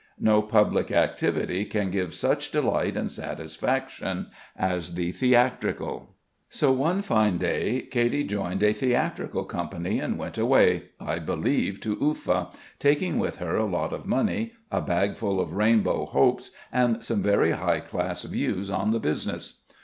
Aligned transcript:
No 0.19 0.41
public 0.41 0.91
activity 0.91 1.63
can 1.63 1.91
give 1.91 2.15
such 2.15 2.51
delight 2.51 2.97
and 2.97 3.11
satisfaction 3.11 4.31
as 4.57 4.95
the 4.95 5.11
theatrical. 5.11 6.15
So 6.49 6.71
one 6.71 7.03
fine 7.03 7.37
day 7.37 7.81
Katy 7.81 8.23
joined 8.23 8.63
a 8.63 8.73
theatrical 8.73 9.45
company 9.45 9.99
and 9.99 10.17
went 10.17 10.39
away, 10.39 10.85
I 10.99 11.19
believe, 11.19 11.79
to 11.81 11.99
Ufa, 12.01 12.47
taking 12.79 13.19
with 13.19 13.35
her 13.37 13.55
a 13.55 13.65
lot 13.65 13.93
of 13.93 14.07
money, 14.07 14.53
a 14.71 14.81
bagful 14.81 15.39
of 15.39 15.53
rainbow 15.53 16.07
hopes, 16.07 16.49
and 16.73 17.03
some 17.03 17.21
very 17.21 17.51
high 17.51 17.79
class 17.81 18.23
views 18.23 18.71
on 18.71 18.89
the 18.89 18.99
business. 18.99 19.61